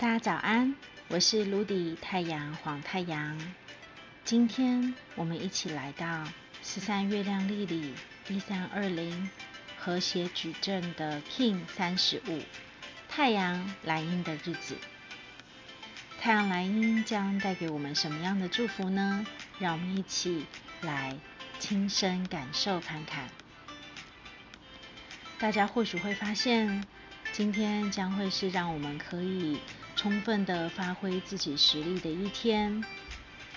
[0.00, 0.74] 大家早安，
[1.08, 3.38] 我是卢迪太阳黄太阳。
[4.24, 6.26] 今天我们一起来到
[6.62, 7.92] 十三月亮历里
[8.26, 9.28] 一三二零
[9.76, 12.40] 和谐矩阵的 King 三十五
[13.10, 14.78] 太阳蓝鹰的日子。
[16.18, 19.26] 太阳蓝鹰将带给我们什么样的祝福呢？
[19.58, 20.46] 让我们一起
[20.80, 21.14] 来
[21.58, 23.28] 亲身感受看看。
[25.38, 26.82] 大家或许会发现，
[27.32, 29.60] 今天将会是让我们可以。
[30.00, 32.82] 充分的发挥自己实力的一天，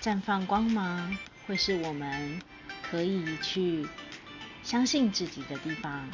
[0.02, 1.16] 绽放光芒，
[1.46, 2.38] 会是我们
[2.82, 3.88] 可以去
[4.62, 6.06] 相信自己的地方。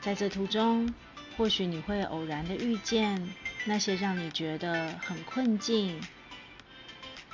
[0.00, 0.90] 在这途中，
[1.36, 3.28] 或许你会偶然的遇见
[3.66, 6.00] 那些让你觉得很困境、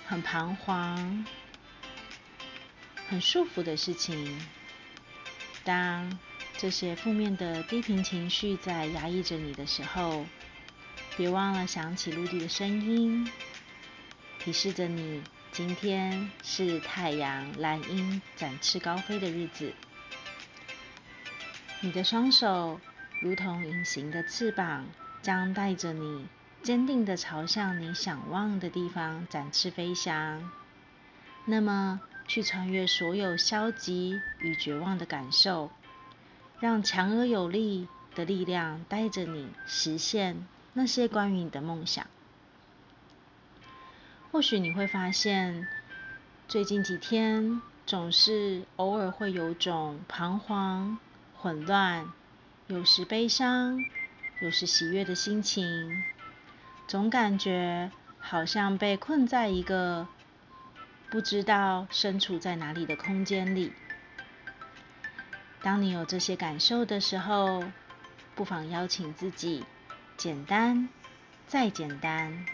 [0.04, 1.24] 很彷徨、
[3.08, 4.44] 很束缚的事情。
[5.62, 6.18] 当
[6.58, 10.26] 这些负面的低频情绪在压抑着你的时候，
[11.16, 13.26] 别忘了想起陆地的声音，
[14.38, 19.72] 提示着你，今天是太阳蓝鹰展翅高飞的日子。
[21.80, 22.78] 你的双手
[23.22, 24.84] 如同隐形的翅膀，
[25.22, 26.26] 将带着你
[26.62, 30.50] 坚定的朝向你想望的地方展翅飞翔。
[31.46, 31.98] 那么，
[32.28, 35.70] 去穿越所有消极与绝望的感受，
[36.60, 40.46] 让强而有力的力量带着你实现。
[40.78, 42.06] 那些关于你的梦想，
[44.30, 45.66] 或许你会发现，
[46.48, 50.98] 最近几天总是偶尔会有种彷徨、
[51.34, 52.12] 混乱，
[52.66, 53.82] 有时悲伤，
[54.42, 56.04] 有时喜悦的心情，
[56.86, 60.06] 总感觉好像被困在一个
[61.08, 63.72] 不知道身处在哪里的空间里。
[65.62, 67.64] 当你有这些感受的时候，
[68.34, 69.64] 不妨邀请自己。
[70.16, 70.88] 简单，
[71.46, 72.46] 再简单，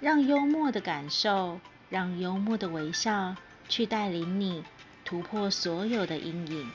[0.00, 1.60] 让幽默的感受，
[1.90, 3.36] 让幽默的微笑，
[3.68, 4.64] 去带领你
[5.04, 6.70] 突破所有的阴影，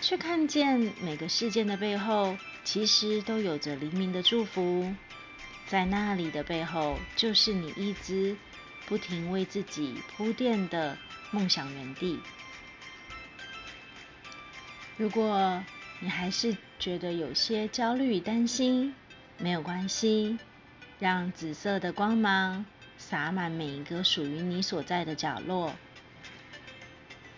[0.00, 4.94] 去看见每个事件的背后，其实都有着黎明的祝福，
[5.66, 8.36] 在那里的背后，就是你一直
[8.86, 10.96] 不停为自己铺垫的
[11.32, 12.20] 梦想原地。
[14.96, 15.64] 如果
[15.98, 18.92] 你还是觉得有些焦虑担心，
[19.38, 20.36] 没有关系，
[20.98, 22.66] 让紫色的光芒
[22.98, 25.76] 洒满每一个属于你所在的角落，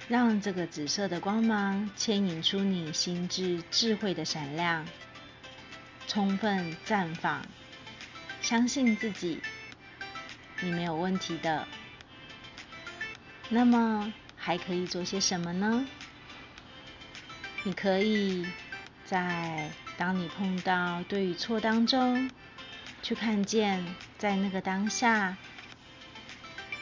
[0.09, 4.87] 让这个紫色的光芒牵引出你心智智慧的闪亮，
[6.06, 7.44] 充分绽放。
[8.41, 9.43] 相信自己，
[10.62, 11.69] 你没有问题的。
[13.50, 15.87] 那么还可以做些什么呢？
[17.62, 18.47] 你可以
[19.04, 22.31] 在当你碰到对与错当中，
[23.03, 23.84] 去看见
[24.16, 25.37] 在那个当下，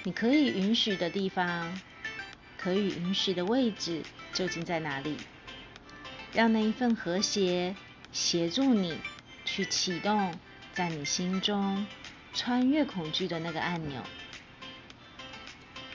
[0.04, 1.80] 你可以允许的地方，
[2.56, 5.16] 可以允许的位置究竟在哪里？
[6.32, 7.74] 让那一份和谐
[8.12, 8.96] 协助你
[9.44, 10.32] 去启动
[10.72, 11.86] 在你心中
[12.32, 14.00] 穿越恐惧的那个按钮。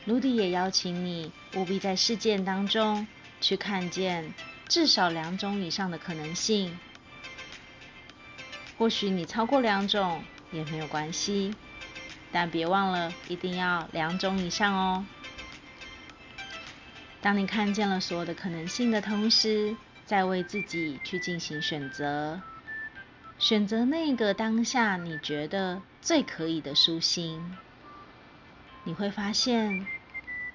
[0.05, 3.07] 卢迪也邀请你务必在事件当中
[3.41, 4.33] 去看见。
[4.67, 6.77] 至少两种以上的可能性，
[8.77, 11.55] 或许你超过两种也没有关系，
[12.31, 15.05] 但别忘了一定要两种以上哦。
[17.21, 22.41] 当你看见了所有的可能性的同时，再为自己去进行选择，
[23.39, 27.57] 选择那个当下你觉得最可以的舒心，
[28.83, 29.87] 你会发现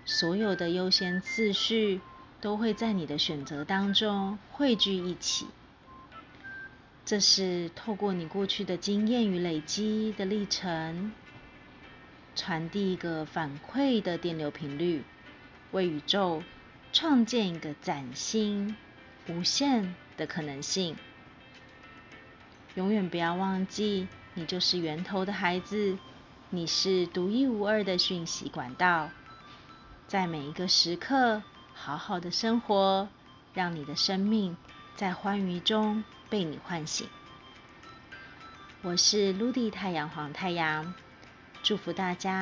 [0.05, 2.01] 所有的优先次序。
[2.43, 5.47] 都会在你的选择当中汇聚一起。
[7.05, 11.13] 这是透过你过去的经验与累积的历程，
[12.35, 15.05] 传递一个反馈的电流频率，
[15.71, 16.43] 为宇宙
[16.93, 18.75] 创建一个崭新、
[19.29, 20.97] 无限的可能性。
[22.75, 25.97] 永远不要忘记，你就是源头的孩子，
[26.51, 29.11] 你是独一无二的讯息管道，
[30.09, 31.45] 在每一个时刻。
[31.85, 33.09] 好好的生活，
[33.55, 34.57] 让你的生命
[34.95, 37.09] 在欢愉中被你唤醒。
[38.83, 40.95] 我是陆地太阳黄太阳，
[41.65, 42.41] 祝福大家。